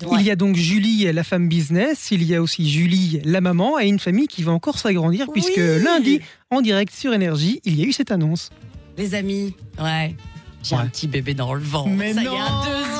Il 0.00 0.22
y 0.22 0.30
a 0.30 0.36
donc 0.36 0.54
Julie, 0.54 1.10
la 1.12 1.24
femme 1.24 1.48
business, 1.48 2.12
il 2.12 2.22
y 2.22 2.32
a 2.36 2.40
aussi 2.40 2.70
Julie, 2.70 3.20
la 3.24 3.40
maman, 3.40 3.80
et 3.80 3.88
une 3.88 3.98
famille 3.98 4.28
qui 4.28 4.44
va 4.44 4.52
encore 4.52 4.78
s'agrandir, 4.78 5.26
puisque 5.32 5.56
lundi, 5.56 6.20
en 6.50 6.60
direct 6.60 6.94
sur 6.94 7.12
Énergie, 7.12 7.60
il 7.64 7.78
y 7.78 7.82
a 7.82 7.84
eu 7.84 7.92
cette 7.92 8.12
annonce. 8.12 8.50
Les 8.96 9.16
amis, 9.16 9.54
ouais. 9.82 10.14
J'ai 10.62 10.76
un 10.76 10.86
petit 10.86 11.08
bébé 11.08 11.34
dans 11.34 11.52
le 11.52 11.62
ventre. 11.62 11.90
Mais 11.90 12.14
ça 12.14 12.22
y 12.22 12.26
est, 12.26 12.28
non, 12.28 12.97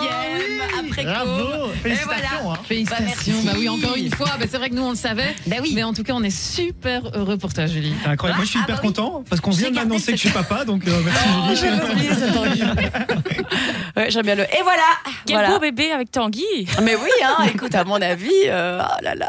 Bravo 1.05 1.37
Côme. 1.37 1.71
Félicitations 1.83 2.53
hein. 2.53 2.59
Félicitations. 2.67 3.35
Bah, 3.45 3.53
Bah, 3.53 3.59
oui, 3.59 3.69
encore 3.69 3.97
une 3.97 4.13
fois. 4.15 4.29
Bah, 4.39 4.47
c'est 4.51 4.57
vrai 4.59 4.71
que 4.71 4.75
nous, 4.75 4.83
on 4.83 4.91
le 4.91 4.97
savait. 4.97 5.35
Bah 5.47 5.57
oui. 5.63 5.73
Mais 5.75 5.83
en 5.83 5.93
tout 5.93 6.03
cas, 6.03 6.13
on 6.15 6.23
est 6.23 6.31
super 6.37 7.03
heureux 7.15 7.37
pour 7.39 7.53
toi, 7.53 7.67
Julie. 7.67 7.93
C'est 8.03 8.09
incroyable. 8.09 8.39
Moi, 8.39 8.45
je 8.45 8.51
suis 8.51 8.59
Ah, 8.61 8.65
hyper 8.65 8.77
bah 8.77 8.81
oui. 8.83 8.89
content 8.89 9.25
parce 9.29 9.41
qu'on 9.41 9.51
vient 9.51 9.71
de 9.71 9.75
m'annoncer 9.77 10.13
que 10.13 10.19
je 10.19 10.23
suis 10.23 10.31
papa, 10.31 10.65
donc 10.65 10.87
euh, 10.87 11.01
merci 11.05 11.25
Oh, 11.51 11.55
Julie. 11.55 12.63
ouais, 13.97 14.11
j'aime 14.11 14.23
bien 14.25 14.35
le. 14.35 14.43
Et 14.45 14.63
voilà. 14.63 14.83
Quel 15.27 15.37
voilà. 15.37 15.51
beau 15.51 15.59
bébé 15.61 15.91
avec 15.93 16.11
Tanguy. 16.11 16.45
Mais 16.83 16.95
oui, 16.97 17.11
hein, 17.25 17.45
écoute, 17.53 17.75
à 17.75 17.85
mon 17.85 18.01
avis, 18.01 18.31
euh, 18.47 18.81
oh 18.83 19.03
là 19.03 19.15
là. 19.15 19.29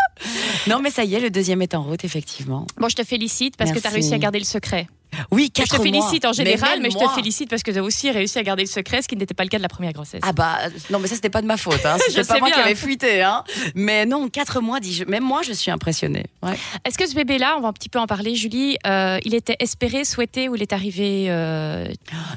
Non, 0.68 0.80
mais 0.82 0.90
ça 0.92 1.04
y 1.04 1.16
est, 1.16 1.20
le 1.20 1.30
deuxième 1.30 1.62
est 1.62 1.76
en 1.76 1.84
route, 1.84 2.04
effectivement. 2.04 2.66
Bon, 2.78 2.90
je 2.90 2.96
te 2.96 3.04
félicite 3.04 3.58
parce 3.58 3.72
que 3.72 3.80
tu 3.80 3.88
as 3.88 3.92
réussi 3.92 4.14
à 4.14 4.18
garder 4.18 4.40
le 4.40 4.46
secret. 4.46 4.88
Oui, 5.32 5.46
Je 5.56 5.62
quatre 5.62 5.78
te 5.78 5.82
félicite 5.82 6.24
mois. 6.24 6.30
en 6.30 6.34
général, 6.34 6.80
mais, 6.82 6.90
je 6.92 6.98
moi. 6.98 7.08
te 7.10 7.14
félicite 7.14 7.50
parce 7.50 7.64
que 7.64 7.72
tu 7.72 7.78
as 7.80 7.84
aussi 7.84 8.10
réussi 8.12 8.38
à 8.40 8.44
garder 8.44 8.64
le 8.64 8.70
secret, 8.70 9.02
ce 9.02 9.08
qui 9.08 9.16
n'était 9.16 9.34
pas 9.34 9.44
le 9.44 9.50
cas 9.50 9.58
de 9.58 9.64
la 9.64 9.70
première 9.70 9.92
grossesse. 9.94 10.22
Ah 10.24 10.34
bah 10.34 10.58
non 10.90 11.00
mais 11.00 11.08
ça 11.08 11.16
c'était 11.16 11.30
pas 11.30 11.42
de 11.42 11.48
ma 11.48 11.58
faute 11.58 11.86
hein. 11.86 11.98
Je 12.08 12.12
c'était 12.12 12.24
pas 12.28 12.34
sais 12.36 12.40
moi 12.40 12.50
qui 12.50 12.56
bien. 12.56 12.64
avais 12.66 12.76
fuité 12.76 13.22
hein. 13.24 13.44
mais 13.76 14.06
non 14.06 14.30
quatre 14.30 14.62
mois 14.62 14.80
dis 14.80 15.04
même 15.08 15.24
moi 15.24 15.42
je 15.44 15.52
suis 15.54 15.72
impressionnée 15.72 16.26
ouais. 16.44 16.58
Est-ce 16.86 16.98
que 16.98 17.08
ce 17.08 17.16
bébé-là, 17.16 17.56
on 17.58 17.62
va 17.62 17.68
un 17.70 17.74
petit 17.74 17.90
peu 17.90 18.00
en 18.00 18.08
parler, 18.08 18.36
Julie, 18.36 18.78
euh, 18.86 19.20
il 19.26 19.34
était 19.36 19.56
espéré, 19.60 20.06
souhaité 20.06 20.48
ou 20.50 20.56
il 20.56 20.62
est 20.62 20.74
arrivé 20.74 21.26
euh, 21.30 21.88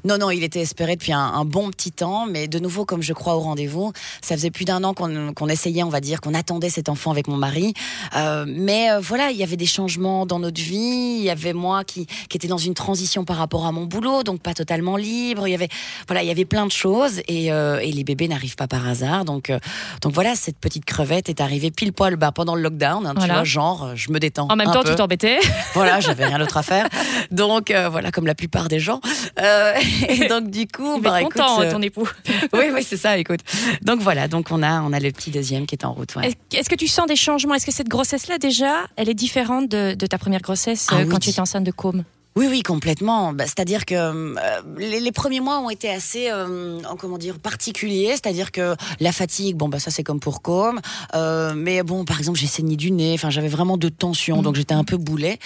non 0.04 0.18
non 0.18 0.30
il 0.30 0.42
était 0.42 0.60
espéré 0.60 0.96
depuis 0.96 1.12
un, 1.12 1.18
un 1.20 1.44
bon 1.44 1.70
petit 1.70 1.92
temps 1.92 2.26
mais 2.26 2.48
de 2.48 2.58
nouveau 2.58 2.84
comme 2.84 3.02
je 3.02 3.12
crois 3.12 3.34
au 3.36 3.40
rendez-vous 3.40 3.92
ça 4.22 4.34
faisait 4.34 4.50
plus 4.50 4.64
d'un 4.64 4.82
an 4.84 4.94
qu'on 4.94 5.48
essayait 5.48 5.82
on 5.82 5.88
va 5.88 6.00
dire 6.00 6.20
qu'on 6.20 6.34
attendait 6.34 6.70
cet 6.70 6.88
enfant 6.88 7.10
avec 7.10 7.28
mon 7.28 7.36
mari 7.36 7.74
Euh, 8.16 8.44
mais 8.48 8.88
voilà 9.00 9.30
il 9.30 9.36
y 9.36 9.42
avait 9.42 9.56
des 9.56 9.66
changements 9.66 10.26
dans 10.26 10.38
notre 10.38 10.60
vie 10.60 11.16
il 11.18 11.22
y 11.24 11.30
avait 11.30 11.52
moi 11.52 11.84
qui 11.84 12.06
qui 12.28 12.36
était 12.36 12.48
dans 12.48 12.56
une 12.66 12.74
transition 12.74 13.24
par 13.24 13.36
rapport 13.36 13.66
à 13.66 13.72
mon 13.72 13.84
boulot 13.84 14.22
donc 14.22 14.40
pas 14.40 14.54
totalement 14.54 14.96
libre 14.96 15.46
il 15.48 15.50
y 15.50 15.54
avait 15.54 15.68
voilà 16.08 16.22
il 16.22 16.26
y 16.28 16.30
avait 16.30 16.44
plein 16.44 16.66
de 16.66 16.72
choses 16.72 17.20
et, 17.28 17.52
euh, 17.52 17.78
et 17.80 17.92
les 17.92 18.04
bébés 18.04 18.28
n'arrivent 18.28 18.56
pas 18.56 18.66
par 18.68 18.86
hasard 18.88 19.24
donc 19.24 19.50
euh, 19.50 19.58
donc 20.00 20.12
voilà 20.12 20.34
cette 20.34 20.58
petite 20.58 20.84
crevette 20.84 21.28
est 21.28 21.40
arrivée 21.40 21.70
pile 21.70 21.92
poil 21.92 22.16
bah, 22.16 22.32
pendant 22.32 22.54
le 22.54 22.62
lockdown 22.62 23.06
hein, 23.06 23.14
tu 23.20 23.26
vois 23.26 23.44
genre 23.44 23.84
euh, 23.84 23.92
je 23.96 24.10
me 24.12 24.18
détends 24.18 24.48
En 24.50 24.56
même 24.56 24.68
un 24.68 24.72
temps, 24.72 24.82
peu. 24.82 24.90
tu 24.90 24.96
t'embêtais. 24.96 25.38
Voilà, 25.74 26.00
j'avais 26.00 26.26
rien 26.26 26.38
d'autre 26.38 26.56
à 26.58 26.62
faire. 26.62 26.86
Donc 27.30 27.70
euh, 27.70 27.88
voilà, 27.88 28.10
comme 28.10 28.26
la 28.26 28.34
plupart 28.34 28.68
des 28.68 28.78
gens. 28.78 29.00
Euh, 29.40 29.72
et 30.08 30.28
donc 30.28 30.50
du 30.50 30.66
coup, 30.66 30.96
Il 30.96 31.02
bah, 31.02 31.22
content, 31.22 31.62
euh, 31.62 31.70
ton 31.72 31.80
époux. 31.80 32.06
oui, 32.52 32.66
oui, 32.74 32.82
c'est 32.82 32.96
ça. 32.98 33.16
Écoute. 33.16 33.40
Donc 33.82 34.00
voilà, 34.00 34.28
donc 34.28 34.48
on 34.50 34.62
a, 34.62 34.82
on 34.82 34.92
a 34.92 35.00
le 35.00 35.10
petit 35.12 35.30
deuxième 35.30 35.64
qui 35.66 35.74
est 35.74 35.84
en 35.86 35.92
route. 35.94 36.14
ouais. 36.16 36.28
Est- 36.28 36.54
Est-ce 36.58 36.68
que 36.68 36.74
tu 36.74 36.88
sens 36.88 37.06
des 37.06 37.16
changements? 37.16 37.54
Est-ce 37.54 37.64
que 37.66 37.72
cette 37.72 37.88
grossesse-là, 37.88 38.36
déjà, 38.38 38.84
elle 38.96 39.08
est 39.08 39.14
différente 39.14 39.68
de, 39.68 39.94
de 39.94 40.06
ta 40.06 40.18
première 40.18 40.40
grossesse 40.42 40.88
Ah 40.90 40.96
euh, 40.96 41.02
oui. 41.04 41.08
quand 41.08 41.18
tu 41.20 41.30
étais 41.30 41.40
enceinte 41.40 41.64
de 41.64 41.70
côme 41.72 42.04
Oui, 42.34 42.46
oui, 42.48 42.62
complètement. 42.62 43.32
Bah, 43.34 43.44
c'est-à-dire 43.46 43.84
que 43.84 43.94
euh, 43.94 44.34
les, 44.78 45.00
les 45.00 45.12
premiers 45.12 45.40
mois 45.40 45.58
ont 45.60 45.68
été 45.68 45.90
assez, 45.90 46.30
euh, 46.30 46.78
comment 46.98 47.18
dire, 47.18 47.38
particuliers. 47.38 48.08
C'est-à-dire 48.12 48.52
que 48.52 48.74
la 49.00 49.12
fatigue, 49.12 49.56
bon, 49.56 49.68
bah 49.68 49.78
ça 49.78 49.90
c'est 49.90 50.02
comme 50.02 50.18
pour 50.20 50.40
Com. 50.40 50.80
Euh, 51.14 51.52
mais 51.54 51.82
bon, 51.82 52.04
par 52.06 52.18
exemple, 52.18 52.38
j'ai 52.38 52.46
saigné 52.46 52.76
du 52.76 52.90
nez. 52.90 53.12
Enfin, 53.14 53.28
j'avais 53.28 53.48
vraiment 53.48 53.76
de 53.76 53.88
tension, 53.90 54.40
donc 54.40 54.56
j'étais 54.56 54.72
un 54.74 54.84
peu 54.84 54.96
boulet, 54.96 55.38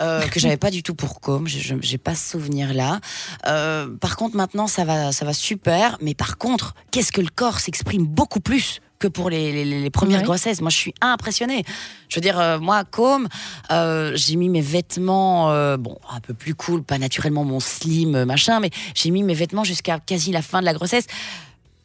euh, 0.00 0.22
que 0.26 0.40
j'avais 0.40 0.56
pas 0.56 0.70
du 0.70 0.82
tout 0.82 0.94
pour 0.96 1.20
Com. 1.20 1.46
Je- 1.46 1.58
je- 1.60 1.74
J'ai 1.80 1.98
pas 1.98 2.14
ce 2.14 2.30
souvenir-là. 2.32 3.00
Euh, 3.46 3.88
par 4.00 4.16
contre, 4.16 4.36
maintenant, 4.36 4.66
ça 4.66 4.84
va, 4.84 5.12
ça 5.12 5.24
va 5.24 5.32
super. 5.32 5.96
Mais 6.00 6.14
par 6.14 6.38
contre, 6.38 6.74
qu'est-ce 6.90 7.12
que 7.12 7.20
le 7.20 7.28
corps 7.34 7.60
s'exprime 7.60 8.04
beaucoup 8.06 8.40
plus 8.40 8.80
que 9.02 9.08
pour 9.08 9.28
les, 9.30 9.50
les- 9.64 9.82
les 9.82 9.90
premières 9.90 10.20
Ouais. 10.20 10.24
grossesses. 10.24 10.60
Moi, 10.60 10.70
je 10.70 10.76
suis 10.76 10.94
impressionnée. 11.00 11.64
Je 12.08 12.14
veux 12.16 12.20
dire, 12.20 12.38
euh, 12.38 12.58
moi, 12.60 12.84
comme 12.84 13.26
euh, 13.72 14.12
j'ai 14.14 14.36
mis 14.36 14.48
mes 14.48 14.60
vêtements, 14.60 15.50
euh, 15.50 15.76
bon, 15.76 15.98
un 16.10 16.20
peu 16.20 16.34
plus 16.34 16.54
cool, 16.54 16.84
pas 16.84 16.98
naturellement 16.98 17.44
mon 17.44 17.58
slim, 17.58 18.24
machin, 18.24 18.60
mais 18.60 18.70
j'ai 18.94 19.10
mis 19.10 19.22
mes 19.24 19.34
vêtements 19.34 19.64
jusqu'à 19.64 19.98
quasi 19.98 20.30
la 20.30 20.40
fin 20.42 20.60
de 20.60 20.66
la 20.66 20.72
grossesse. 20.74 21.06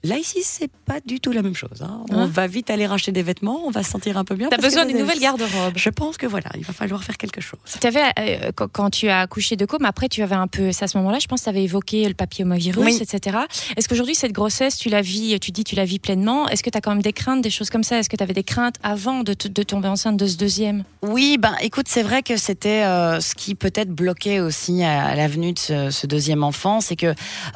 Là, 0.04 0.18
ici, 0.18 0.40
c'est 0.44 0.70
pas 0.86 1.00
du 1.06 1.20
tout 1.20 1.32
la 1.32 1.42
même 1.42 1.56
chose. 1.56 1.82
hein. 1.82 2.02
On 2.12 2.20
Hein 2.20 2.30
va 2.32 2.46
vite 2.48 2.70
aller 2.70 2.86
racheter 2.86 3.12
des 3.12 3.24
vêtements, 3.24 3.62
on 3.66 3.72
va 3.72 3.82
se 3.84 3.90
sentir 3.90 4.18
un 4.18 4.24
peu 4.24 4.36
bien. 4.36 4.48
T'as 4.50 4.58
besoin 4.58 4.86
d'une 4.86 4.98
nouvelle 5.00 5.20
garde-robe. 5.20 5.74
Je 5.76 5.90
pense 5.90 6.18
que 6.18 6.28
voilà, 6.28 6.50
il 6.56 6.64
va 6.64 6.72
falloir 6.72 7.04
faire 7.04 7.18
quelque 7.18 7.42
chose. 7.42 7.60
Tu 7.82 7.88
avais, 7.88 8.04
euh, 8.20 8.52
quand, 8.54 8.90
tu 8.92 9.10
as 9.10 9.22
accouché 9.22 9.56
de 9.56 9.66
com, 9.66 9.84
après 9.86 10.08
tu 10.08 10.22
avais 10.22 10.36
un 10.36 10.48
peu, 10.48 10.72
c'est 10.72 10.86
à 10.86 10.88
ce 10.88 10.98
moment-là, 11.00 11.18
je 11.20 11.26
pense 11.28 11.40
que 11.40 11.44
tu 11.46 11.50
avais 11.50 11.64
évoqué 11.64 12.08
le 12.08 12.14
papillomavirus, 12.14 12.86
Oui. 12.86 13.00
etc. 13.02 13.38
Est-ce 13.76 13.90
qu'aujourd'hui, 13.90 14.14
cette 14.16 14.32
grossesse, 14.34 14.78
tu 14.78 14.90
la 14.90 15.02
vis, 15.02 15.40
tu 15.40 15.52
dis, 15.52 15.64
tu 15.64 15.76
la 15.76 15.84
vis 15.86 15.98
pleinement? 16.00 16.48
Est-ce 16.48 16.62
que 16.64 16.70
tu 16.70 16.78
as 16.78 16.82
quand 16.82 16.92
même 16.92 17.02
des 17.02 17.14
craintes, 17.14 17.42
des 17.42 17.50
choses 17.50 17.70
comme 17.72 17.84
ça? 17.84 17.98
Est-ce 17.98 18.10
que 18.10 18.16
tu 18.18 18.24
avais 18.24 18.34
des 18.34 18.44
craintes 18.44 18.76
avant 18.84 19.24
de, 19.24 19.34
tomber 19.34 19.88
enceinte 19.88 20.16
de 20.18 20.28
ce 20.28 20.38
deuxième? 20.38 20.84
Oui, 21.02 21.38
ben 21.40 21.56
écoute, 21.62 21.88
c'est 21.90 22.04
vrai 22.04 22.22
que 22.22 22.38
c'était 22.38 22.84
euh, 22.84 23.20
ce 23.20 23.34
qui 23.36 23.56
peut-être 23.56 23.90
bloquait 23.90 24.40
aussi 24.42 24.84
à, 24.84 25.06
à 25.06 25.16
l'avenue 25.16 25.54
de 25.54 25.60
ce, 25.60 25.90
ce 25.90 26.06
deuxième 26.08 26.44
enfant, 26.44 26.82
c'est 26.82 26.96
que 26.96 27.08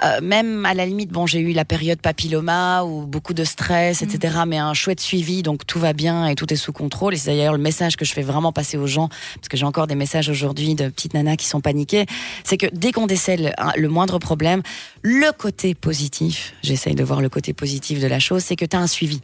euh, 0.03 0.21
même 0.23 0.65
à 0.65 0.73
la 0.73 0.85
limite, 0.87 1.11
bon, 1.11 1.27
j'ai 1.27 1.39
eu 1.39 1.53
la 1.53 1.65
période 1.65 1.99
ou 2.41 3.05
beaucoup 3.05 3.33
de 3.33 3.43
stress, 3.43 4.01
etc. 4.01 4.39
Mais 4.47 4.57
un 4.57 4.73
chouette 4.73 4.99
suivi, 4.99 5.43
donc 5.43 5.65
tout 5.65 5.79
va 5.79 5.93
bien 5.93 6.27
et 6.27 6.35
tout 6.35 6.51
est 6.51 6.57
sous 6.57 6.73
contrôle. 6.73 7.13
Et 7.13 7.17
c'est 7.17 7.31
d'ailleurs 7.31 7.53
le 7.53 7.59
message 7.59 7.95
que 7.95 8.05
je 8.05 8.13
fais 8.13 8.21
vraiment 8.21 8.51
passer 8.51 8.77
aux 8.77 8.87
gens, 8.87 9.09
parce 9.35 9.49
que 9.49 9.57
j'ai 9.57 9.65
encore 9.65 9.87
des 9.87 9.95
messages 9.95 10.29
aujourd'hui 10.29 10.75
de 10.75 10.89
petites 10.89 11.13
nanas 11.13 11.35
qui 11.35 11.45
sont 11.45 11.61
paniquées, 11.61 12.05
c'est 12.43 12.57
que 12.57 12.67
dès 12.73 12.91
qu'on 12.91 13.07
décèle 13.07 13.53
hein, 13.57 13.71
le 13.77 13.89
moindre 13.89 14.19
problème, 14.19 14.61
le 15.01 15.31
côté 15.31 15.75
positif, 15.75 16.53
j'essaye 16.61 16.95
de 16.95 17.03
voir 17.03 17.21
le 17.21 17.29
côté 17.29 17.53
positif 17.53 17.99
de 17.99 18.07
la 18.07 18.19
chose, 18.19 18.43
c'est 18.43 18.55
que 18.55 18.65
tu 18.65 18.75
as 18.75 18.79
un 18.79 18.87
suivi. 18.87 19.21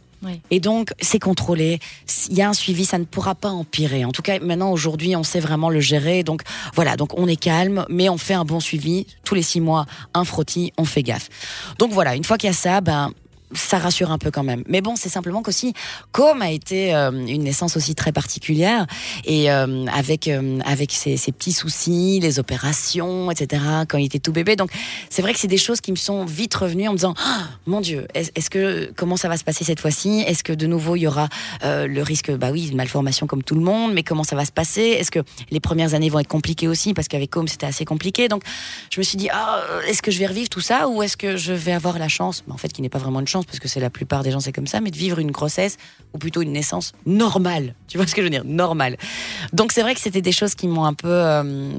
Et 0.50 0.60
donc, 0.60 0.92
c'est 1.00 1.18
contrôlé. 1.18 1.78
Il 2.28 2.36
y 2.36 2.42
a 2.42 2.48
un 2.48 2.52
suivi, 2.54 2.84
ça 2.84 2.98
ne 2.98 3.04
pourra 3.04 3.34
pas 3.34 3.50
empirer. 3.50 4.04
En 4.04 4.12
tout 4.12 4.22
cas, 4.22 4.38
maintenant, 4.40 4.72
aujourd'hui, 4.72 5.14
on 5.16 5.22
sait 5.22 5.40
vraiment 5.40 5.70
le 5.70 5.80
gérer. 5.80 6.22
Donc, 6.22 6.42
voilà. 6.74 6.96
Donc, 6.96 7.18
on 7.18 7.26
est 7.26 7.36
calme, 7.36 7.84
mais 7.88 8.08
on 8.08 8.18
fait 8.18 8.34
un 8.34 8.44
bon 8.44 8.60
suivi. 8.60 9.06
Tous 9.24 9.34
les 9.34 9.42
six 9.42 9.60
mois, 9.60 9.86
un 10.14 10.24
frottis, 10.24 10.72
on 10.76 10.84
fait 10.84 11.02
gaffe. 11.02 11.28
Donc, 11.78 11.92
voilà. 11.92 12.16
Une 12.16 12.24
fois 12.24 12.38
qu'il 12.38 12.48
y 12.48 12.50
a 12.50 12.54
ça, 12.54 12.80
ben, 12.80 13.12
ça 13.52 13.78
rassure 13.78 14.10
un 14.10 14.18
peu 14.18 14.30
quand 14.30 14.42
même. 14.42 14.62
Mais 14.68 14.80
bon, 14.80 14.96
c'est 14.96 15.08
simplement 15.08 15.42
qu'aussi, 15.42 15.72
comme 16.12 16.42
a 16.42 16.50
été 16.50 16.94
euh, 16.94 17.10
une 17.10 17.44
naissance 17.44 17.76
aussi 17.76 17.94
très 17.94 18.12
particulière, 18.12 18.86
et 19.24 19.50
euh, 19.50 19.86
avec 19.86 20.28
euh, 20.28 20.58
avec 20.64 20.92
ses, 20.92 21.16
petits 21.32 21.52
soucis, 21.52 22.20
les 22.20 22.38
opérations, 22.38 23.30
etc. 23.30 23.62
Quand 23.88 23.98
il 23.98 24.06
était 24.06 24.18
tout 24.18 24.32
bébé, 24.32 24.56
donc 24.56 24.70
c'est 25.10 25.22
vrai 25.22 25.32
que 25.32 25.38
c'est 25.38 25.46
des 25.48 25.58
choses 25.58 25.80
qui 25.80 25.90
me 25.92 25.96
sont 25.96 26.24
vite 26.24 26.54
revenues 26.54 26.88
en 26.88 26.92
me 26.92 26.96
disant, 26.96 27.14
Ah, 27.18 27.48
mon 27.66 27.80
Dieu, 27.80 28.06
est- 28.14 28.36
est-ce 28.36 28.50
que 28.50 28.92
comment 28.96 29.16
ça 29.16 29.28
va 29.28 29.36
se 29.36 29.44
passer 29.44 29.64
cette 29.64 29.80
fois-ci? 29.80 30.24
Est-ce 30.26 30.44
que 30.44 30.52
de 30.52 30.66
nouveau 30.66 30.96
il 30.96 31.00
y 31.00 31.06
aura 31.06 31.28
euh, 31.64 31.86
le 31.86 32.02
risque, 32.02 32.30
bah 32.32 32.50
oui, 32.52 32.70
de 32.70 32.76
malformation 32.76 33.26
comme 33.26 33.42
tout 33.42 33.54
le 33.54 33.60
monde, 33.62 33.92
mais 33.94 34.02
comment 34.02 34.24
ça 34.24 34.36
va 34.36 34.44
se 34.44 34.52
passer? 34.52 34.82
Est-ce 34.82 35.10
que 35.10 35.20
les 35.50 35.60
premières 35.60 35.94
années 35.94 36.08
vont 36.10 36.18
être 36.18 36.28
compliquées 36.28 36.68
aussi? 36.68 36.94
Parce 36.94 37.08
qu'avec 37.08 37.30
Com 37.30 37.46
c'était 37.46 37.66
assez 37.66 37.84
compliqué, 37.84 38.28
donc 38.28 38.42
je 38.90 38.98
me 39.00 39.04
suis 39.04 39.16
dit, 39.18 39.28
euh, 39.28 39.80
est-ce 39.86 40.02
que 40.02 40.10
je 40.10 40.18
vais 40.18 40.26
revivre 40.26 40.48
tout 40.48 40.60
ça? 40.60 40.88
Ou 40.88 41.02
est-ce 41.02 41.16
que 41.16 41.36
je 41.36 41.52
vais 41.52 41.72
avoir 41.72 41.98
la 41.98 42.08
chance, 42.08 42.42
mais 42.46 42.54
en 42.54 42.56
fait 42.56 42.72
qui 42.72 42.80
n'est 42.82 42.88
pas 42.88 42.98
vraiment 42.98 43.20
une 43.20 43.26
parce 43.46 43.58
que 43.58 43.68
c'est 43.68 43.80
la 43.80 43.90
plupart 43.90 44.22
des 44.22 44.30
gens 44.30 44.40
c'est 44.40 44.52
comme 44.52 44.66
ça, 44.66 44.80
mais 44.80 44.90
de 44.90 44.96
vivre 44.96 45.18
une 45.18 45.30
grossesse 45.30 45.76
ou 46.14 46.18
plutôt 46.18 46.42
une 46.42 46.52
naissance 46.52 46.92
normale. 47.06 47.74
Tu 47.86 47.98
vois 47.98 48.06
ce 48.06 48.14
que 48.14 48.22
je 48.22 48.26
veux 48.26 48.30
dire? 48.30 48.44
Normale. 48.44 48.96
Donc 49.52 49.72
c'est 49.72 49.82
vrai 49.82 49.94
que 49.94 50.00
c'était 50.00 50.22
des 50.22 50.32
choses 50.32 50.54
qui 50.54 50.68
m'ont 50.68 50.84
un 50.84 50.94
peu, 50.94 51.08
euh, 51.08 51.72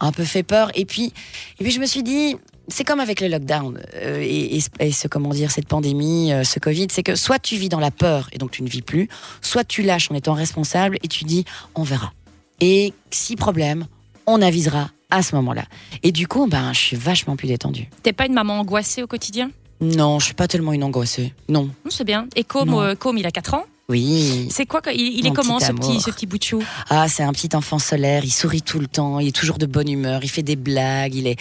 un 0.00 0.12
peu 0.12 0.24
fait 0.24 0.42
peur. 0.42 0.70
Et 0.74 0.84
puis, 0.84 1.12
et 1.58 1.64
puis 1.64 1.72
je 1.72 1.80
me 1.80 1.86
suis 1.86 2.02
dit, 2.02 2.36
c'est 2.68 2.84
comme 2.84 3.00
avec 3.00 3.20
le 3.20 3.28
lockdown 3.28 3.80
euh, 3.96 4.20
et 4.20 4.60
ce 4.92 5.08
comment 5.08 5.30
dire 5.30 5.50
cette 5.50 5.68
pandémie, 5.68 6.32
euh, 6.32 6.44
ce 6.44 6.58
Covid, 6.58 6.88
c'est 6.90 7.02
que 7.02 7.16
soit 7.16 7.38
tu 7.38 7.56
vis 7.56 7.68
dans 7.68 7.80
la 7.80 7.90
peur 7.90 8.28
et 8.32 8.38
donc 8.38 8.50
tu 8.50 8.62
ne 8.62 8.68
vis 8.68 8.82
plus, 8.82 9.08
soit 9.40 9.64
tu 9.64 9.82
lâches 9.82 10.10
en 10.10 10.14
étant 10.14 10.34
responsable 10.34 10.98
et 11.02 11.08
tu 11.08 11.24
dis 11.24 11.44
on 11.74 11.82
verra. 11.82 12.12
Et 12.60 12.94
si 13.10 13.36
problème, 13.36 13.86
on 14.26 14.40
avisera 14.40 14.90
à 15.10 15.22
ce 15.22 15.34
moment-là. 15.36 15.64
Et 16.02 16.12
du 16.12 16.26
coup, 16.26 16.46
ben, 16.46 16.72
je 16.72 16.78
suis 16.78 16.96
vachement 16.96 17.36
plus 17.36 17.48
détendue. 17.48 17.88
T'es 18.02 18.12
pas 18.12 18.26
une 18.26 18.32
maman 18.32 18.60
angoissée 18.60 19.02
au 19.02 19.06
quotidien? 19.06 19.50
Non, 19.82 20.18
je 20.20 20.26
suis 20.26 20.34
pas 20.34 20.46
tellement 20.48 20.72
une 20.72 20.84
angoissée. 20.84 21.34
Non. 21.48 21.64
Non, 21.84 21.90
C'est 21.90 22.04
bien. 22.04 22.26
Et 22.36 22.44
Com, 22.44 22.70
Non. 22.70 22.80
euh, 22.82 22.94
il 23.16 23.26
a 23.26 23.30
4 23.30 23.54
ans. 23.54 23.64
Oui. 23.88 24.48
C'est 24.50 24.64
quoi 24.64 24.80
Il, 24.94 25.18
il 25.18 25.26
est 25.26 25.32
comment 25.32 25.58
petit 25.58 25.66
ce 25.66 25.72
petit, 25.72 26.00
ce 26.00 26.10
petit 26.10 26.26
bout 26.26 26.38
de 26.38 26.42
chou? 26.44 26.62
Ah, 26.88 27.08
c'est 27.08 27.24
un 27.24 27.32
petit 27.32 27.54
enfant 27.54 27.78
solaire. 27.80 28.24
Il 28.24 28.30
sourit 28.32 28.62
tout 28.62 28.78
le 28.78 28.86
temps. 28.86 29.18
Il 29.18 29.28
est 29.28 29.36
toujours 29.36 29.58
de 29.58 29.66
bonne 29.66 29.88
humeur. 29.88 30.20
Il 30.22 30.28
fait 30.30 30.44
des 30.44 30.54
blagues. 30.56 31.14
Il 31.16 31.26
est, 31.26 31.34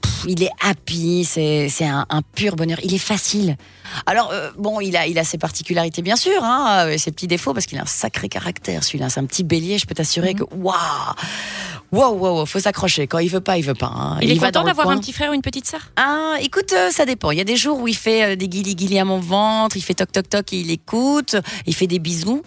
pff, 0.00 0.24
il 0.28 0.42
est 0.42 0.50
happy. 0.62 1.24
C'est, 1.24 1.68
un, 1.82 2.06
un 2.08 2.22
pur 2.22 2.54
bonheur. 2.56 2.78
Il 2.84 2.94
est 2.94 2.98
facile. 2.98 3.56
Alors 4.06 4.30
euh, 4.32 4.50
bon, 4.56 4.80
il 4.80 4.96
a, 4.96 5.08
il 5.08 5.18
a 5.18 5.24
ses 5.24 5.36
particularités 5.36 6.00
bien 6.00 6.14
sûr, 6.16 6.42
hein, 6.44 6.86
euh, 6.86 6.96
ses 6.96 7.10
petits 7.10 7.26
défauts 7.26 7.52
parce 7.52 7.66
qu'il 7.66 7.76
a 7.78 7.82
un 7.82 7.86
sacré 7.86 8.28
caractère. 8.28 8.84
Celui-là, 8.84 9.10
c'est 9.10 9.18
un 9.20 9.26
petit 9.26 9.42
bélier. 9.44 9.76
Je 9.78 9.86
peux 9.86 9.94
t'assurer 9.94 10.34
que 10.34 10.44
waouh, 10.54 10.74
waouh, 11.92 12.14
waouh, 12.14 12.34
waouh, 12.36 12.46
faut 12.46 12.58
s'accrocher. 12.60 13.06
Quand 13.06 13.18
il 13.18 13.28
veut 13.28 13.40
pas, 13.40 13.58
il 13.58 13.64
veut 13.64 13.74
pas. 13.74 13.92
hein. 13.94 14.18
Il, 14.22 14.30
est 14.30 14.34
va 14.38 14.46
content 14.48 14.64
d'avoir 14.64 14.88
un 14.88 14.98
petit 14.98 15.12
frère 15.12 15.30
ou 15.30 15.34
une 15.34 15.42
petite 15.42 15.66
sœur? 15.66 15.90
Ah, 15.96 16.36
écoute, 16.40 16.72
euh, 16.72 16.90
ça 16.90 17.06
dépend. 17.06 17.30
Il 17.30 17.38
y 17.38 17.40
a 17.40 17.44
des 17.44 17.56
jours 17.56 17.78
où 17.80 17.88
il 17.88 17.96
fait 17.96 18.32
euh, 18.32 18.36
des 18.36 18.48
guili 18.48 18.74
guili 18.74 18.98
à 18.98 19.04
mon 19.04 19.18
ventre, 19.18 19.76
il 19.76 19.82
fait 19.82 19.94
toc 19.94 20.12
toc 20.12 20.28
toc 20.28 20.52
et 20.52 20.60
il 20.60 20.70
écoute, 20.70 21.36
il 21.66 21.74
fait 21.74 21.86
des 21.86 21.98
bisous. 21.98 22.42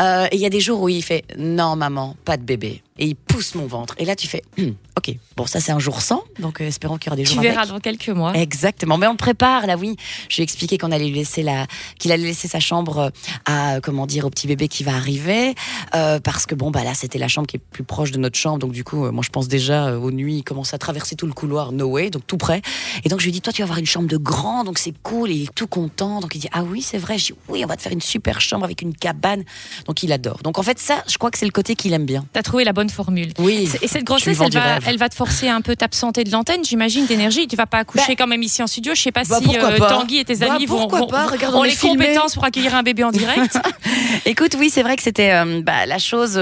Euh, 0.00 0.26
et 0.30 0.36
il 0.36 0.40
y 0.40 0.46
a 0.46 0.50
des 0.50 0.60
jours 0.60 0.80
où 0.80 0.88
il 0.88 1.02
fait 1.02 1.24
non 1.38 1.76
maman, 1.76 2.16
pas 2.24 2.36
de 2.36 2.42
bébé. 2.42 2.82
Et 2.98 3.06
il 3.06 3.14
pousse 3.16 3.54
mon 3.54 3.66
ventre. 3.66 3.94
Et 3.98 4.04
là, 4.04 4.16
tu 4.16 4.26
fais, 4.26 4.42
Hum, 4.58 4.74
ok, 4.96 5.14
bon, 5.36 5.46
ça 5.46 5.60
c'est 5.60 5.72
un 5.72 5.78
jour 5.78 6.00
sans, 6.00 6.22
donc 6.38 6.60
euh, 6.60 6.66
espérons 6.66 6.96
qu'il 6.98 7.08
y 7.08 7.10
aura 7.10 7.16
des 7.16 7.24
Tu 7.24 7.32
jours 7.34 7.42
verras 7.42 7.62
avec. 7.62 7.72
dans 7.72 7.80
quelques 7.80 8.08
mois. 8.08 8.34
Exactement, 8.34 8.96
mais 8.98 9.06
on 9.06 9.12
le 9.12 9.16
prépare 9.16 9.66
là, 9.66 9.76
oui. 9.76 9.96
Je 10.28 10.36
lui 10.36 10.42
ai 10.42 10.44
expliqué 10.44 10.78
qu'on 10.78 10.92
allait 10.92 11.08
lui 11.08 11.14
laisser 11.14 11.42
la, 11.42 11.66
qu'il 11.98 12.12
allait 12.12 12.24
laisser 12.24 12.48
sa 12.48 12.60
chambre 12.60 13.12
à, 13.44 13.80
comment 13.82 14.06
dire, 14.06 14.24
au 14.26 14.30
petit 14.30 14.46
bébé 14.46 14.68
qui 14.68 14.84
va 14.84 14.94
arriver, 14.94 15.54
euh, 15.94 16.18
parce 16.20 16.46
que 16.46 16.54
bon, 16.54 16.70
bah 16.70 16.84
là, 16.84 16.94
c'était 16.94 17.18
la 17.18 17.28
chambre 17.28 17.46
qui 17.46 17.56
est 17.56 17.60
plus 17.70 17.84
proche 17.84 18.10
de 18.12 18.18
notre 18.18 18.38
chambre, 18.38 18.58
donc 18.58 18.72
du 18.72 18.84
coup, 18.84 19.04
euh, 19.04 19.10
moi, 19.12 19.22
je 19.24 19.30
pense 19.30 19.48
déjà 19.48 19.86
euh, 19.88 19.98
aux 19.98 20.10
nuits, 20.10 20.36
il 20.38 20.42
commence 20.44 20.72
à 20.74 20.78
traverser 20.78 21.16
tout 21.16 21.26
le 21.26 21.32
couloir, 21.32 21.72
no 21.72 21.86
way, 21.86 22.10
donc 22.10 22.26
tout 22.26 22.38
près. 22.38 22.62
Et 23.04 23.08
donc 23.08 23.20
je 23.20 23.24
lui 23.24 23.30
ai 23.30 23.32
dit, 23.32 23.40
toi, 23.40 23.52
tu 23.52 23.62
vas 23.62 23.66
avoir 23.66 23.78
une 23.78 23.86
chambre 23.86 24.08
de 24.08 24.16
grand, 24.16 24.64
donc 24.64 24.78
c'est 24.78 24.94
cool, 25.02 25.30
et 25.30 25.34
il 25.34 25.42
est 25.44 25.54
tout 25.54 25.66
content. 25.66 26.20
Donc 26.20 26.34
il 26.34 26.38
dit, 26.38 26.48
ah 26.52 26.62
oui, 26.62 26.82
c'est 26.82 26.98
vrai. 26.98 27.18
Je 27.18 27.26
dis, 27.26 27.34
oui, 27.48 27.62
on 27.64 27.68
va 27.68 27.76
te 27.76 27.82
faire 27.82 27.92
une 27.92 28.00
super 28.00 28.40
chambre 28.40 28.64
avec 28.64 28.82
une 28.82 28.94
cabane. 28.94 29.44
Donc 29.86 30.02
il 30.02 30.12
adore. 30.12 30.38
Donc 30.42 30.58
en 30.58 30.62
fait, 30.62 30.78
ça, 30.78 31.02
je 31.08 31.18
crois 31.18 31.30
que 31.30 31.38
c'est 31.38 31.44
le 31.46 31.52
côté 31.52 31.74
qu'il 31.76 31.92
aime 31.92 32.06
bien. 32.06 32.24
T'as 32.32 32.42
trouvé 32.42 32.64
la 32.64 32.72
bonne 32.72 32.85
formule. 32.90 33.32
Oui. 33.38 33.68
Et 33.82 33.88
cette 33.88 34.04
grossesse, 34.04 34.38
elle 34.40 34.52
va, 34.52 34.74
rêve. 34.74 34.84
elle 34.86 34.98
va 34.98 35.08
te 35.08 35.14
forcer 35.14 35.48
un 35.48 35.60
peu 35.60 35.76
t'absenter 35.76 36.24
de 36.24 36.30
l'antenne, 36.32 36.64
j'imagine, 36.64 37.06
d'énergie. 37.06 37.46
Tu 37.46 37.56
vas 37.56 37.66
pas 37.66 37.78
accoucher 37.78 38.04
Bah, 38.08 38.14
quand 38.18 38.26
même 38.26 38.42
ici 38.42 38.62
en 38.62 38.66
studio. 38.66 38.94
Je 38.94 39.02
sais 39.02 39.12
pas 39.12 39.22
bah, 39.28 39.38
si 39.42 39.56
euh, 39.56 39.78
Tanguy 39.78 40.18
et 40.18 40.24
tes 40.24 40.36
Bah, 40.36 40.54
amis 40.54 40.66
vont, 40.66 40.78
pourquoi 40.78 41.00
vont- 41.00 41.06
pas 41.06 41.26
Regarde, 41.26 41.54
on 41.54 41.58
ont 41.58 41.64
est 41.64 41.70
les 41.70 41.76
compétences 41.76 42.34
pour 42.34 42.44
accueillir 42.44 42.74
un 42.74 42.82
bébé 42.82 43.04
en 43.04 43.10
direct. 43.10 43.58
Écoute, 44.24 44.56
oui, 44.58 44.70
c'est 44.70 44.82
vrai 44.82 44.96
que 44.96 45.02
c'était 45.02 45.32
euh, 45.32 45.62
bah, 45.62 45.86
la 45.86 45.98
chose 45.98 46.34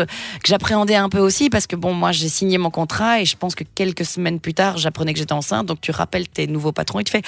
que 0.42 0.48
j'appréhendais 0.48 0.94
un 0.94 1.08
peu 1.08 1.18
aussi 1.18 1.50
parce 1.50 1.66
que 1.66 1.76
bon, 1.76 1.92
moi, 1.92 2.12
j'ai 2.12 2.28
signé 2.28 2.58
mon 2.58 2.70
contrat 2.70 3.20
et 3.20 3.24
je 3.24 3.36
pense 3.36 3.54
que 3.54 3.64
quelques 3.74 4.04
semaines 4.04 4.40
plus 4.40 4.54
tard, 4.54 4.78
j'apprenais 4.78 5.12
que 5.12 5.18
j'étais 5.18 5.32
enceinte. 5.32 5.66
Donc, 5.66 5.80
tu 5.80 5.90
rappelles 5.90 6.28
tes 6.28 6.46
nouveaux 6.46 6.72
patrons 6.72 7.00
et 7.00 7.04
tu 7.04 7.12
fais 7.12 7.22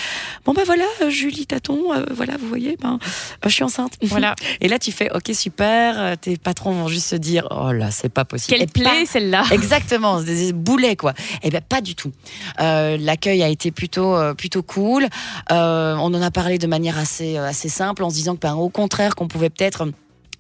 bon 0.45 0.53
ben 0.53 0.63
voilà, 0.65 0.85
euh, 1.03 1.11
Julie 1.11 1.47
Taton, 1.47 1.93
euh, 1.95 2.05
voilà, 2.11 2.37
vous 2.39 2.49
voyez, 2.49 2.77
ben, 2.81 2.99
je 3.45 3.49
suis 3.51 3.65
enceinte. 3.65 3.95
voilà. 4.03 4.35
Et 4.61 4.69
là, 4.69 4.79
tu 4.79 4.93
fais 4.93 5.11
ok 5.15 5.31
super. 5.35 6.17
tes 6.19 6.37
patrons 6.37 6.73
vont 6.73 6.89
juste 6.89 7.09
se 7.09 7.17
dire 7.17 7.49
oh 7.51 7.73
là, 7.73 7.91
c'est 7.91 8.09
pas 8.09 8.25
possible. 8.25 8.59
Quelle 8.59 8.69
pas- 8.69 8.91
plaie 8.91 9.07
celle-là. 9.07 9.45
Exactement, 9.51 10.23
des 10.23 10.53
boulets 10.53 10.97
quoi. 10.97 11.15
Eh 11.43 11.51
ben 11.51 11.61
pas 11.61 11.81
du 11.81 11.95
tout. 11.95 12.13
L'accueil 12.59 13.43
a 13.43 13.49
été 13.49 13.71
plutôt 13.71 14.17
plutôt 14.35 14.63
cool. 14.63 15.07
On 15.51 15.55
en 16.15 16.23
a 16.23 16.31
parlé 16.31 16.59
de 16.59 16.67
manière 16.67 16.99
assez 16.99 17.37
assez 17.37 17.69
simple 17.69 18.05
en 18.05 18.11
se 18.11 18.15
disant 18.15 18.35
que 18.35 18.41
ben, 18.41 18.55
au 18.55 18.69
contraire 18.69 19.15
qu'on 19.15 19.29
pouvait 19.29 19.51
peut-être 19.51 19.89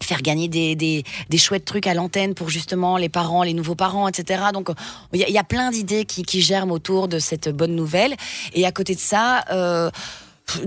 faire 0.07 0.23
gagner 0.23 0.49
des, 0.49 0.75
des, 0.75 1.39
chouettes 1.39 1.65
trucs 1.65 1.87
à 1.87 1.95
l'antenne 1.95 2.35
pour 2.35 2.49
justement 2.49 2.97
les 2.97 3.09
parents, 3.09 3.43
les 3.43 3.55
nouveaux 3.55 3.75
parents, 3.75 4.09
etc. 4.09 4.45
Donc 4.53 4.69
il 5.13 5.21
y, 5.21 5.39
a- 5.39 5.45
plein 5.45 5.71
d'idées 5.71 6.05
qui, 6.05 6.23
qui 6.23 6.41
germent 6.41 6.73
autour 6.73 7.09
de 7.09 7.19
cette 7.19 7.49
bonne 7.49 7.75
nouvelle. 7.75 8.17
Et 8.55 8.67
à 8.67 8.73
côté 8.73 8.95
de 8.95 9.01
ça. 9.01 9.45
Euh, 9.53 9.91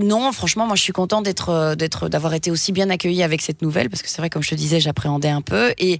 non, 0.00 0.30
franchement, 0.32 0.66
moi 0.66 0.76
je 0.76 0.82
suis 0.82 0.92
contente 0.92 1.24
d'être, 1.24 1.48
euh, 1.48 1.74
d'être, 1.74 2.10
d'avoir 2.10 2.34
été 2.34 2.50
aussi 2.50 2.70
bien 2.70 2.90
accueillie 2.90 3.22
avec 3.22 3.40
cette 3.40 3.62
nouvelle 3.62 3.88
parce 3.88 4.02
que 4.02 4.08
c'est 4.10 4.18
vrai, 4.18 4.28
comme 4.28 4.42
je 4.42 4.50
te 4.50 4.54
disais, 4.54 4.78
j'appréhendais 4.78 5.30
un 5.30 5.40
peu 5.40 5.72
et 5.78 5.98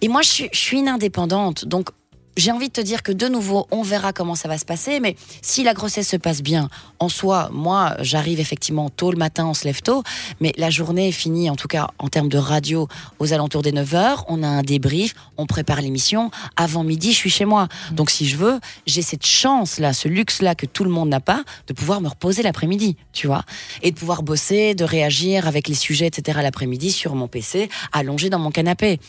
et 0.00 0.08
moi 0.08 0.22
je 0.22 0.44
je 0.52 0.58
suis 0.58 0.78
une 0.78 0.88
indépendante, 0.88 1.64
donc 1.64 1.88
j'ai 2.36 2.52
envie 2.52 2.68
de 2.68 2.72
te 2.72 2.80
dire 2.80 3.02
que 3.02 3.12
de 3.12 3.28
nouveau, 3.28 3.66
on 3.70 3.82
verra 3.82 4.12
comment 4.12 4.34
ça 4.34 4.48
va 4.48 4.58
se 4.58 4.64
passer, 4.64 5.00
mais 5.00 5.16
si 5.42 5.64
la 5.64 5.74
grossesse 5.74 6.08
se 6.08 6.16
passe 6.16 6.42
bien, 6.42 6.68
en 6.98 7.08
soi, 7.08 7.48
moi, 7.52 7.96
j'arrive 8.00 8.40
effectivement 8.40 8.90
tôt 8.90 9.10
le 9.10 9.16
matin, 9.16 9.46
on 9.46 9.54
se 9.54 9.64
lève 9.64 9.82
tôt, 9.82 10.02
mais 10.40 10.52
la 10.56 10.70
journée 10.70 11.08
est 11.08 11.12
finie, 11.12 11.50
en 11.50 11.56
tout 11.56 11.68
cas 11.68 11.88
en 11.98 12.08
termes 12.08 12.28
de 12.28 12.38
radio, 12.38 12.88
aux 13.18 13.32
alentours 13.32 13.62
des 13.62 13.72
9h, 13.72 14.24
on 14.28 14.42
a 14.42 14.48
un 14.48 14.62
débrief, 14.62 15.14
on 15.36 15.46
prépare 15.46 15.80
l'émission, 15.80 16.30
avant 16.56 16.84
midi, 16.84 17.12
je 17.12 17.16
suis 17.16 17.30
chez 17.30 17.44
moi. 17.44 17.68
Donc 17.92 18.10
si 18.10 18.26
je 18.26 18.36
veux, 18.36 18.60
j'ai 18.86 19.02
cette 19.02 19.26
chance-là, 19.26 19.92
ce 19.92 20.08
luxe-là 20.08 20.54
que 20.54 20.66
tout 20.66 20.84
le 20.84 20.90
monde 20.90 21.08
n'a 21.08 21.20
pas, 21.20 21.44
de 21.66 21.72
pouvoir 21.72 22.00
me 22.00 22.08
reposer 22.08 22.42
l'après-midi, 22.42 22.96
tu 23.12 23.26
vois, 23.26 23.44
et 23.82 23.90
de 23.90 23.96
pouvoir 23.96 24.22
bosser, 24.22 24.74
de 24.74 24.84
réagir 24.84 25.46
avec 25.46 25.68
les 25.68 25.74
sujets, 25.74 26.06
etc. 26.06 26.38
l'après-midi 26.42 26.92
sur 26.92 27.14
mon 27.14 27.28
PC, 27.28 27.68
allongé 27.92 28.30
dans 28.30 28.38
mon 28.38 28.50
canapé. 28.50 29.00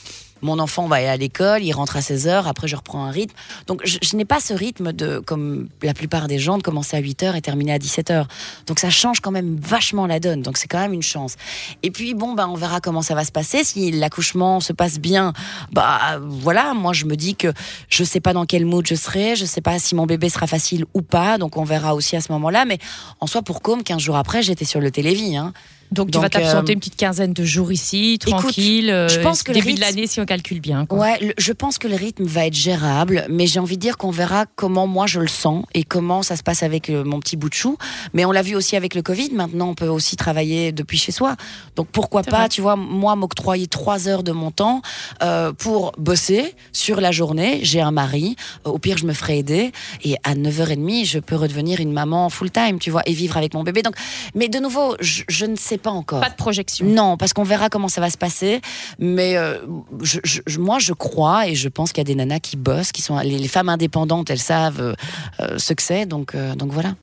Mon 0.41 0.59
enfant 0.59 0.87
va 0.87 0.97
aller 0.97 1.07
à 1.07 1.17
l'école, 1.17 1.63
il 1.63 1.71
rentre 1.73 1.97
à 1.97 1.99
16h, 1.99 2.45
après 2.45 2.67
je 2.67 2.75
reprends 2.75 3.05
un 3.05 3.11
rythme. 3.11 3.35
Donc 3.67 3.81
je, 3.85 4.15
n'ai 4.15 4.25
pas 4.25 4.39
ce 4.39 4.53
rythme 4.53 4.93
de, 4.93 5.19
comme 5.19 5.67
la 5.81 5.93
plupart 5.93 6.27
des 6.27 6.39
gens, 6.39 6.57
de 6.57 6.63
commencer 6.63 6.95
à 6.97 7.01
8h 7.01 7.35
et 7.35 7.41
terminer 7.41 7.73
à 7.73 7.77
17h. 7.77 8.25
Donc 8.65 8.79
ça 8.79 8.89
change 8.89 9.19
quand 9.19 9.31
même 9.31 9.57
vachement 9.59 10.07
la 10.07 10.19
donne. 10.19 10.41
Donc 10.41 10.57
c'est 10.57 10.67
quand 10.67 10.79
même 10.79 10.93
une 10.93 11.03
chance. 11.03 11.35
Et 11.83 11.91
puis 11.91 12.13
bon, 12.13 12.33
ben, 12.33 12.47
on 12.47 12.55
verra 12.55 12.81
comment 12.81 13.01
ça 13.01 13.15
va 13.15 13.23
se 13.23 13.31
passer. 13.31 13.63
Si 13.63 13.91
l'accouchement 13.91 14.59
se 14.59 14.73
passe 14.73 14.99
bien, 14.99 15.33
bah 15.71 16.19
voilà, 16.21 16.73
moi 16.73 16.93
je 16.93 17.05
me 17.05 17.15
dis 17.15 17.35
que 17.35 17.51
je 17.89 18.03
sais 18.03 18.19
pas 18.19 18.33
dans 18.33 18.45
quel 18.45 18.65
mood 18.65 18.85
je 18.87 18.95
serai, 18.95 19.35
je 19.35 19.45
sais 19.45 19.61
pas 19.61 19.79
si 19.79 19.95
mon 19.95 20.05
bébé 20.05 20.29
sera 20.29 20.47
facile 20.47 20.85
ou 20.93 21.01
pas. 21.01 21.37
Donc 21.37 21.57
on 21.57 21.63
verra 21.63 21.95
aussi 21.95 22.15
à 22.15 22.21
ce 22.21 22.31
moment-là. 22.31 22.65
Mais 22.65 22.79
en 23.19 23.27
soi, 23.27 23.41
pour 23.41 23.61
comme 23.61 23.83
15 23.83 24.01
jours 24.01 24.17
après, 24.17 24.41
j'étais 24.41 24.65
sur 24.65 24.79
le 24.79 24.91
télévis. 24.91 25.37
Hein. 25.37 25.53
Donc, 25.91 26.07
tu 26.07 26.11
Donc, 26.11 26.23
vas 26.23 26.29
t'absenter 26.29 26.71
euh, 26.71 26.73
une 26.73 26.79
petite 26.79 26.97
quinzaine 26.97 27.31
de 27.33 27.43
jours 27.45 27.71
ici, 27.71 28.15
écoute, 28.15 28.29
tranquille. 28.39 28.89
euh, 28.89 29.07
je 29.07 29.19
pense 29.21 29.41
que 29.43 29.51
le 29.51 29.59
début 29.59 29.73
de 29.73 29.79
rythme- 29.79 29.81
l'année, 29.81 30.07
si 30.07 30.19
on 30.19 30.25
calcule 30.25 30.59
bien. 30.59 30.85
quoi. 30.85 30.99
Ouais, 30.99 31.17
le- 31.21 31.33
je 31.37 31.53
pense 31.53 31.77
que 31.77 31.87
le 31.87 31.95
rythme 31.95 32.25
va 32.25 32.45
être 32.45 32.53
gérable, 32.53 33.25
mais 33.29 33.47
j'ai 33.47 33.59
envie 33.59 33.77
de 33.77 33.81
dire 33.81 33.97
qu'on 33.97 34.11
verra 34.11 34.45
comment 34.57 34.85
moi 34.85 35.07
je 35.07 35.19
le 35.21 35.27
sens 35.27 35.63
et 35.73 35.83
comment 35.83 36.23
ça 36.23 36.35
se 36.35 36.43
passe 36.43 36.61
avec 36.63 36.89
euh, 36.89 37.03
mon 37.05 37.19
petit 37.21 37.37
bout 37.37 37.47
de 37.49 37.53
chou. 37.53 37.77
Mais 38.13 38.25
on 38.25 38.31
l'a 38.31 38.41
vu 38.41 38.55
aussi 38.55 38.75
avec 38.75 38.95
le 38.95 39.01
Covid. 39.01 39.29
Maintenant, 39.33 39.69
on 39.69 39.75
peut 39.75 39.87
aussi 39.87 40.17
travailler 40.17 40.71
depuis 40.73 40.97
chez 40.97 41.11
soi. 41.13 41.35
Donc 41.77 41.87
pourquoi 41.87 42.23
pas, 42.23 42.39
vrai. 42.39 42.49
tu 42.49 42.61
vois, 42.61 42.75
moi 42.75 43.15
m'octroyer 43.15 43.67
trois 43.67 44.07
heures 44.09 44.23
de 44.23 44.33
mon 44.33 44.51
temps 44.51 44.81
euh, 45.23 45.53
pour 45.53 45.93
bosser 45.97 46.53
sur 46.73 46.99
la 46.99 47.11
journée. 47.11 47.59
J'ai 47.63 47.79
un 47.81 47.91
mari. 47.91 48.35
Euh, 48.65 48.71
Au 48.71 48.77
pire, 48.79 48.97
je 48.97 49.05
me 49.05 49.13
ferai 49.13 49.39
aider. 49.39 49.71
Et 50.03 50.17
à 50.23 50.35
9h30, 50.35 51.05
je 51.05 51.19
peux 51.19 51.35
redevenir 51.35 51.79
une 51.79 51.93
maman 51.93 52.29
full 52.29 52.51
time, 52.51 52.77
tu 52.79 52.91
vois, 52.91 53.03
et 53.05 53.13
vivre 53.13 53.37
avec 53.37 53.53
mon 53.53 53.63
bébé. 53.63 53.81
Donc, 53.83 53.95
mais 54.35 54.49
de 54.49 54.59
nouveau, 54.59 54.95
je, 54.99 55.23
je 55.29 55.45
ne 55.45 55.55
sais 55.55 55.76
pas 55.77 55.91
encore. 55.91 56.21
Pas 56.21 56.29
de 56.29 56.35
projection. 56.35 56.85
Non, 56.85 57.17
parce 57.17 57.33
qu'on 57.33 57.43
verra 57.43 57.69
comment 57.69 57.87
ça 57.87 58.01
va 58.01 58.09
se 58.09 58.17
passer. 58.17 58.61
Mais 58.99 59.37
euh, 59.37 59.57
je, 60.01 60.19
je- 60.23 60.41
je- 60.45 60.59
moi, 60.59 60.79
je 60.79 60.93
crois 60.93 61.47
et 61.47 61.55
je 61.55 61.69
pense 61.69 61.91
qu'il 61.91 61.99
y 61.99 62.05
a 62.05 62.05
des 62.05 62.15
nanas 62.15 62.39
qui 62.39 62.57
bossent, 62.57 62.91
qui 62.91 63.01
sont 63.01 63.17
les, 63.19 63.37
les 63.37 63.47
femmes 63.47 63.69
indépendantes. 63.69 64.29
Elles 64.29 64.39
savent 64.39 64.81
euh, 64.81 64.93
euh, 65.39 65.57
ce 65.57 65.73
que 65.73 65.81
c'est. 65.83 66.05
Donc, 66.05 66.35
euh, 66.35 66.55
donc 66.55 66.71
voilà. 66.71 66.93